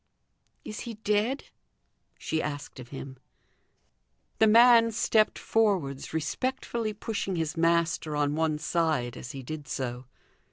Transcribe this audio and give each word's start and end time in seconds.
"Is 0.65 0.79
he 0.79 0.95
dead?" 0.95 1.43
she 2.17 2.41
asked 2.41 2.79
of 2.79 2.87
him. 2.87 3.17
The 4.39 4.47
man 4.47 4.91
stepped 4.91 5.37
forwards, 5.37 6.11
respectfully 6.11 6.91
pushing 6.91 7.35
his 7.35 7.55
master 7.55 8.15
on 8.15 8.33
one 8.33 8.57
side 8.57 9.15
as 9.15 9.33
he 9.33 9.43
did 9.43 9.67
so. 9.67 10.05